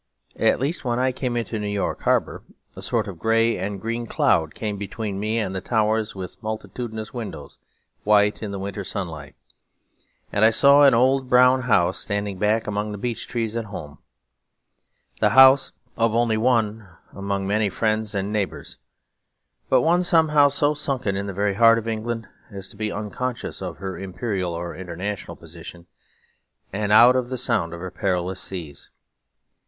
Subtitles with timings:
[0.39, 2.41] At least when I came into New York Harbour,
[2.75, 7.13] a sort of grey and green cloud came between me and the towers with multitudinous
[7.13, 7.59] windows,
[8.03, 9.35] white in the winter sunlight;
[10.33, 13.99] and I saw an old brown house standing back among the beech trees at home,
[15.19, 18.79] the house of only one among many friends and neighbours,
[19.69, 23.61] but one somehow so sunken in the very heart of England as to be unconscious
[23.61, 25.85] of her imperial or international position,
[26.73, 28.89] and out of the sound of her perilous seas.